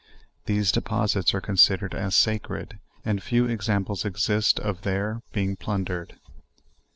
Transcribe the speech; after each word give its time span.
These 0.47 0.71
deposits 0.71 1.31
are 1.35 1.41
considered 1.41 1.93
as 1.93 2.15
sacred, 2.15 2.79
and 3.05 3.21
few 3.21 3.45
examples 3.45 4.03
exist 4.03 4.59
of 4.59 4.81
there 4.81 5.21
being 5.31 5.55
plundered. 5.55 6.15